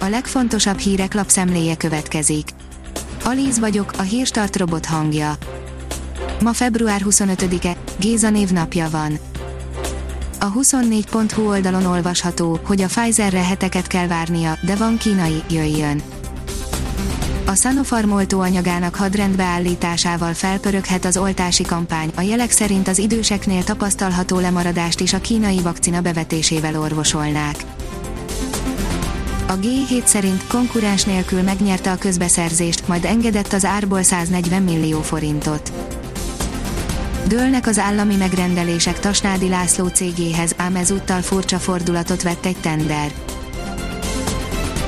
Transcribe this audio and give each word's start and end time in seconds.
a 0.00 0.08
legfontosabb 0.08 0.78
hírek 0.78 1.14
lapszemléje 1.14 1.76
következik. 1.76 2.48
Alíz 3.24 3.58
vagyok, 3.58 3.92
a 3.98 4.02
hírstart 4.02 4.56
robot 4.56 4.86
hangja. 4.86 5.36
Ma 6.42 6.52
február 6.52 7.02
25-e, 7.04 7.76
Géza 7.98 8.30
névnapja 8.30 8.88
van. 8.90 9.18
A 10.40 10.52
24.hu 10.52 11.48
oldalon 11.48 11.84
olvasható, 11.84 12.60
hogy 12.64 12.80
a 12.80 12.86
Pfizerre 12.86 13.44
heteket 13.44 13.86
kell 13.86 14.06
várnia, 14.06 14.58
de 14.66 14.76
van 14.76 14.96
kínai, 14.96 15.42
jöjjön. 15.50 16.02
A 17.46 17.54
Sinopharm 17.54 18.10
oltóanyagának 18.10 18.94
hadrendbeállításával 18.94 20.34
felpöröghet 20.34 21.04
az 21.04 21.16
oltási 21.16 21.62
kampány, 21.62 22.10
a 22.16 22.20
jelek 22.20 22.50
szerint 22.50 22.88
az 22.88 22.98
időseknél 22.98 23.64
tapasztalható 23.64 24.38
lemaradást 24.38 25.00
is 25.00 25.12
a 25.12 25.20
kínai 25.20 25.60
vakcina 25.60 26.00
bevetésével 26.00 26.80
orvosolnák. 26.80 27.56
A 29.50 29.58
G7 29.58 30.04
szerint 30.04 30.46
konkurens 30.46 31.04
nélkül 31.04 31.42
megnyerte 31.42 31.90
a 31.90 31.96
közbeszerzést, 31.96 32.88
majd 32.88 33.04
engedett 33.04 33.52
az 33.52 33.64
árból 33.64 34.02
140 34.02 34.62
millió 34.62 35.00
forintot. 35.00 35.72
Dőlnek 37.26 37.66
az 37.66 37.78
állami 37.78 38.16
megrendelések 38.16 39.00
Tasnádi 39.00 39.48
László 39.48 39.86
cégéhez, 39.86 40.54
ám 40.56 40.76
ezúttal 40.76 41.20
furcsa 41.20 41.58
fordulatot 41.58 42.22
vett 42.22 42.44
egy 42.44 42.56
tender. 42.60 43.12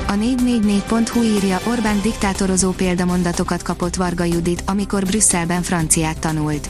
A 0.07 0.13
444.hu 0.13 1.23
írja 1.23 1.59
Orbán 1.67 2.01
diktátorozó 2.01 2.71
példamondatokat 2.71 3.61
kapott 3.61 3.95
Varga 3.95 4.23
Judit, 4.23 4.63
amikor 4.65 5.05
Brüsszelben 5.05 5.61
franciát 5.61 6.19
tanult. 6.19 6.69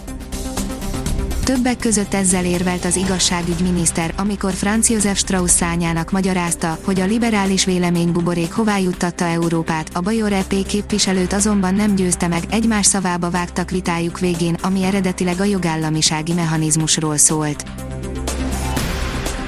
Többek 1.43 1.77
között 1.77 2.13
ezzel 2.13 2.45
érvelt 2.45 2.85
az 2.85 2.95
igazságügyminiszter, 2.95 4.13
amikor 4.17 4.53
Franz 4.53 4.89
Josef 4.89 5.17
Strauss 5.17 5.51
szányának 5.51 6.11
magyarázta, 6.11 6.77
hogy 6.83 6.99
a 6.99 7.05
liberális 7.05 7.65
véleménybuborék 7.65 8.51
hová 8.51 8.77
juttatta 8.77 9.25
Európát, 9.25 9.89
a 9.93 9.99
Bajor 10.01 10.33
EP 10.33 10.65
képviselőt 10.67 11.33
azonban 11.33 11.75
nem 11.75 11.95
győzte 11.95 12.27
meg, 12.27 12.43
egymás 12.49 12.85
szavába 12.85 13.29
vágtak 13.29 13.69
vitájuk 13.69 14.19
végén, 14.19 14.57
ami 14.61 14.83
eredetileg 14.83 15.39
a 15.39 15.43
jogállamisági 15.43 16.33
mechanizmusról 16.33 17.17
szólt. 17.17 17.63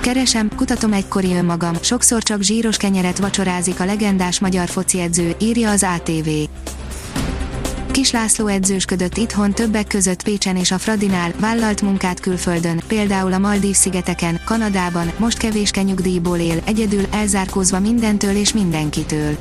Keresem, 0.02 0.50
kutatom 0.56 0.94
egykori 0.94 1.34
önmagam, 1.34 1.76
sokszor 1.82 2.24
csak 2.24 2.42
zsíros 2.42 2.78
kenyeret 2.78 3.20
vacsorázik 3.20 3.80
a 3.80 3.86
legendás 3.86 4.40
magyar 4.40 4.68
foci 4.68 5.00
edző, 5.00 5.36
írja 5.40 5.70
az 5.70 5.84
ATV. 5.84 6.30
Kis 8.06 8.14
László 8.14 8.48
edzősködött 8.48 9.17
itthon 9.17 9.52
többek 9.52 9.88
között 9.88 10.23
Pécsen 10.23 10.56
és 10.56 10.72
a 10.72 10.78
Fradinál, 10.78 11.34
vállalt 11.39 11.81
munkát 11.81 12.20
külföldön, 12.20 12.81
például 12.88 13.34
a 13.34 13.38
Maldív-szigeteken, 13.38 14.42
Kanadában, 14.45 15.12
most 15.17 15.38
kevéske 15.38 15.81
nyugdíjból 15.81 16.38
él, 16.38 16.62
egyedül, 16.66 17.06
elzárkózva 17.12 17.80
mindentől 17.80 18.36
és 18.36 18.53
mindenkitől. 18.53 19.38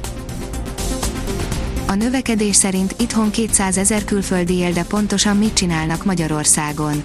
A 1.86 1.94
növekedés 1.94 2.56
szerint 2.56 2.94
itthon 2.98 3.30
200 3.30 3.78
ezer 3.78 4.04
külföldi 4.04 4.54
él, 4.54 4.72
de 4.72 4.84
pontosan 4.84 5.36
mit 5.36 5.54
csinálnak 5.54 6.04
Magyarországon? 6.04 7.02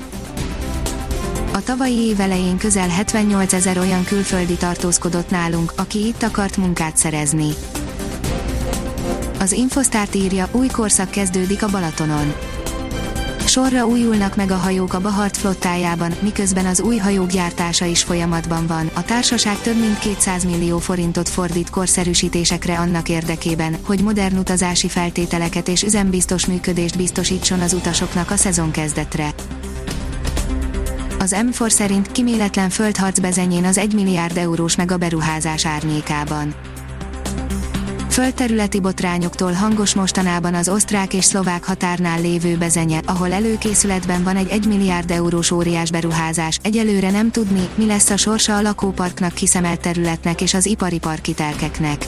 A 1.54 1.64
tavalyi 1.64 1.98
év 1.98 2.20
elején 2.20 2.58
közel 2.58 2.90
78 2.90 3.54
ezer 3.54 3.78
olyan 3.78 4.04
külföldi 4.04 4.56
tartózkodott 4.56 5.30
nálunk, 5.30 5.74
aki 5.76 6.08
itt 6.08 6.24
akart 6.24 6.58
munkát 6.58 6.98
szerezni. 6.98 7.50
Az 9.40 9.52
Infosztárt 9.52 10.16
írja, 10.16 10.48
új 10.52 10.68
korszak 10.68 11.10
kezdődik 11.10 11.64
a 11.64 11.70
Balatonon. 11.70 12.34
Sorra 13.46 13.86
újulnak 13.86 14.36
meg 14.36 14.52
a 14.52 14.56
hajók 14.56 14.94
a 14.94 15.00
Bahart 15.00 15.38
flottájában, 15.38 16.14
miközben 16.22 16.66
az 16.66 16.82
új 16.82 16.98
hajók 16.98 17.30
gyártása 17.30 17.86
is 17.86 18.04
folyamatban 18.04 18.68
van. 18.68 18.90
A 18.94 19.04
társaság 19.04 19.62
több 19.62 19.80
mint 19.80 20.00
200 20.00 20.44
millió 20.44 20.78
forintot 20.78 21.30
fordít 21.30 21.70
korszerűsítésekre 21.70 22.78
annak 22.78 23.10
érdekében, 23.10 23.76
hogy 23.86 24.04
modern 24.04 24.38
utazási 24.38 24.88
feltételeket 24.88 25.68
és 25.68 25.84
üzembiztos 25.84 26.46
működést 26.46 26.98
biztosítson 26.98 27.60
az 27.60 27.74
utasoknak 27.74 28.32
a 28.32 28.36
szezon 28.36 28.72
kezdetre. 28.72 29.34
Az 31.20 31.36
M4 31.38 31.70
szerint 31.70 32.12
kiméletlen 32.12 32.70
földharc 32.70 33.20
bezenyén 33.20 33.66
az 33.66 33.78
1 33.78 33.94
milliárd 33.94 34.38
eurós 34.38 34.76
meg 34.76 34.94
árnyékában. 35.64 36.56
Földterületi 38.20 38.80
botrányoktól 38.80 39.52
hangos 39.52 39.94
mostanában 39.94 40.54
az 40.54 40.70
osztrák 40.70 41.14
és 41.14 41.26
szlovák 41.26 41.64
határnál 41.64 42.22
lévő 42.22 42.58
bezenye, 42.58 43.02
ahol 43.06 43.32
előkészületben 43.32 44.24
van 44.24 44.36
egy 44.36 44.50
1 44.50 44.68
milliárd 44.68 45.12
eurós 45.12 45.52
óriás 45.52 45.92
beruházás, 45.92 46.60
egyelőre 46.64 47.12
nem 47.12 47.32
tudni, 47.32 47.70
mi 47.76 47.86
lesz 47.86 48.10
a 48.10 48.18
sorsa 48.18 48.58
a 48.58 48.62
lakóparknak 48.62 49.34
kiszemelt 49.34 49.82
területnek 49.82 50.42
és 50.42 50.54
az 50.54 50.66
ipari 50.66 51.00
parkitelkeknek. 51.00 52.06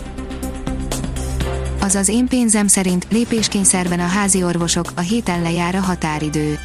Azaz 1.82 2.10
én 2.10 2.28
pénzem 2.28 2.68
szerint 2.68 3.08
lépéskényszerben 3.10 4.00
a 4.00 4.08
házi 4.08 4.44
orvosok, 4.44 4.92
a 4.96 5.02
héten 5.02 5.42
lejár 5.42 5.76
a 5.76 5.82
határidő 5.82 6.60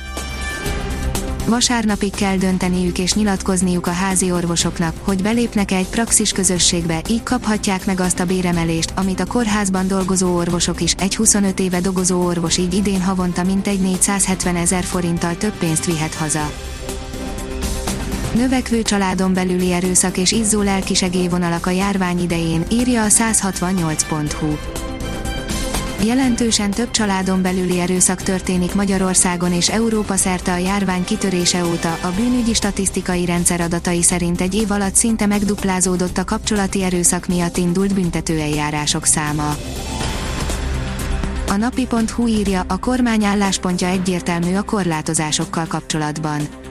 vasárnapig 1.49 2.15
kell 2.15 2.37
dönteniük 2.37 2.99
és 2.99 3.15
nyilatkozniuk 3.15 3.87
a 3.87 3.91
házi 3.91 4.31
orvosoknak, 4.31 4.95
hogy 5.03 5.23
belépnek-e 5.23 5.77
egy 5.77 5.89
praxis 5.89 6.33
közösségbe, 6.33 7.01
így 7.09 7.23
kaphatják 7.23 7.87
meg 7.87 8.01
azt 8.01 8.21
a 8.21 8.25
béremelést, 8.25 8.93
amit 8.97 9.21
a 9.21 9.27
kórházban 9.27 9.89
dolgozó 9.89 10.35
orvosok 10.35 10.81
is, 10.81 10.93
egy 10.93 11.17
25 11.17 11.61
éve 11.61 11.81
dolgozó 11.81 12.25
orvos 12.25 12.56
így 12.56 12.75
idén 12.75 13.03
havonta 13.03 13.45
mintegy 13.45 13.81
470 13.81 14.56
ezer 14.56 14.85
forinttal 14.85 15.37
több 15.37 15.55
pénzt 15.59 15.85
vihet 15.85 16.15
haza. 16.15 16.51
Növekvő 18.35 18.83
családon 18.83 19.35
belüli 19.35 19.73
erőszak 19.73 20.17
és 20.17 20.33
izzó 20.33 20.62
lelkisegélyvonalak 20.62 21.67
a 21.67 21.71
járvány 21.71 22.23
idején, 22.23 22.65
írja 22.71 23.03
a 23.03 23.09
168.hu. 23.09 24.56
Jelentősen 26.05 26.71
több 26.71 26.91
családon 26.91 27.43
belüli 27.43 27.81
erőszak 27.81 28.23
történik 28.23 28.75
Magyarországon 28.75 29.53
és 29.53 29.71
Európa 29.71 30.17
szerte 30.17 30.53
a 30.53 30.57
járvány 30.57 31.05
kitörése 31.05 31.65
óta. 31.65 31.93
A 31.93 32.12
bűnügyi 32.17 32.55
statisztikai 32.55 33.25
rendszer 33.25 33.61
adatai 33.61 34.03
szerint 34.03 34.41
egy 34.41 34.55
év 34.55 34.71
alatt 34.71 34.95
szinte 34.95 35.27
megduplázódott 35.27 36.19
a 36.19 36.25
kapcsolati 36.25 36.83
erőszak 36.83 37.27
miatt 37.27 37.56
indult 37.56 37.95
büntetőeljárások 37.95 39.05
száma. 39.05 39.56
A 41.49 41.56
napi.hu 41.56 42.27
írja, 42.27 42.65
a 42.69 42.79
kormány 42.79 43.25
álláspontja 43.25 43.89
egyértelmű 43.89 44.55
a 44.55 44.62
korlátozásokkal 44.62 45.67
kapcsolatban 45.67 46.66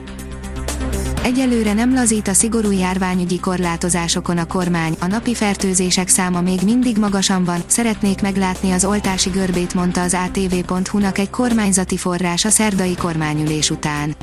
Egyelőre 1.26 1.72
nem 1.72 1.94
lazít 1.94 2.28
a 2.28 2.34
szigorú 2.34 2.70
járványügyi 2.70 3.40
korlátozásokon 3.40 4.38
a 4.38 4.46
kormány, 4.46 4.96
a 5.00 5.06
napi 5.06 5.34
fertőzések 5.34 6.08
száma 6.08 6.40
még 6.40 6.60
mindig 6.64 6.96
magasan 6.96 7.44
van, 7.44 7.62
szeretnék 7.66 8.22
meglátni 8.22 8.70
az 8.70 8.84
oltási 8.84 9.30
görbét, 9.30 9.74
mondta 9.74 10.02
az 10.02 10.14
ATV.hu-nak 10.14 11.18
egy 11.18 11.30
kormányzati 11.30 11.96
forrás 11.96 12.44
a 12.44 12.48
szerdai 12.48 12.96
kormányülés 12.96 13.70
után. 13.70 14.14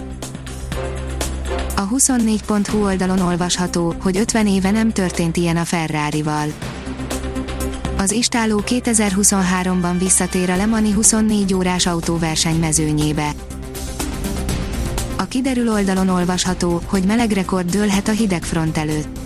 A 1.76 1.88
24.hu 1.88 2.84
oldalon 2.84 3.20
olvasható, 3.20 3.96
hogy 4.02 4.18
50 4.18 4.48
éve 4.48 4.72
nem 4.72 4.92
történt 4.92 5.38
ilyen 5.38 5.58
a 5.58 5.66
Ferrari-val. 5.66 6.48
Az 7.98 8.12
istáló 8.12 8.64
2023-ban 8.66 9.96
visszatér 10.00 10.50
a 10.50 10.56
Lemani 10.56 10.92
24 10.92 11.54
órás 11.54 11.86
autóverseny 11.86 12.60
mezőnyébe. 12.60 13.32
A 15.24 15.28
kiderül 15.28 15.72
oldalon 15.72 16.10
olvasható, 16.10 16.82
hogy 16.86 17.04
meleg 17.04 17.32
rekord 17.32 17.70
dőlhet 17.70 18.08
a 18.08 18.12
hidegfront 18.12 18.78
előtt. 18.78 19.20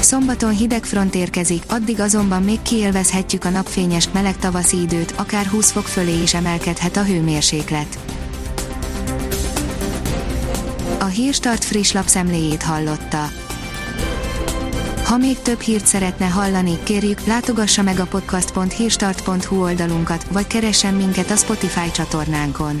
Szombaton 0.00 0.50
hidegfront 0.50 1.14
érkezik, 1.14 1.62
addig 1.68 2.00
azonban 2.00 2.42
még 2.42 2.62
kiélvezhetjük 2.62 3.44
a 3.44 3.50
napfényes, 3.50 4.08
meleg 4.12 4.36
tavaszi 4.36 4.80
időt, 4.80 5.14
akár 5.16 5.46
20 5.46 5.70
fok 5.70 5.86
fölé 5.86 6.22
is 6.22 6.34
emelkedhet 6.34 6.96
a 6.96 7.04
hőmérséklet. 7.04 7.98
A 10.98 11.04
Hírstart 11.04 11.64
friss 11.64 11.92
lapszemléjét 11.92 12.62
hallotta. 12.62 13.28
Ha 15.04 15.16
még 15.16 15.38
több 15.38 15.60
hírt 15.60 15.86
szeretne 15.86 16.26
hallani, 16.26 16.78
kérjük, 16.82 17.26
látogassa 17.26 17.82
meg 17.82 18.00
a 18.00 18.06
podcast.hírstart.hu 18.06 19.62
oldalunkat, 19.62 20.26
vagy 20.30 20.46
keressen 20.46 20.94
minket 20.94 21.30
a 21.30 21.36
Spotify 21.36 21.90
csatornánkon 21.90 22.80